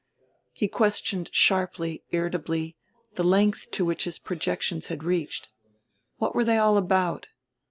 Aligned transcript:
He 0.51 0.67
questioned 0.67 1.29
sharply, 1.31 2.03
irritably, 2.09 2.75
the 3.13 3.23
length 3.23 3.69
to 3.69 3.85
which 3.85 4.05
his 4.05 4.17
projections 4.17 4.87
had 4.87 5.03
reached. 5.03 5.49
What 6.17 6.33
were 6.33 6.43
they 6.43 6.57
all 6.57 6.75
about? 6.75 7.27